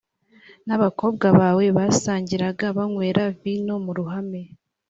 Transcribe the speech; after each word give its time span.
n’abakobwa 0.67 1.27
bawe 1.39 1.65
basangiraga 1.77 2.65
banywera 2.77 3.23
vino 3.41 3.75
mu 3.85 3.91
ruhame 3.97 4.41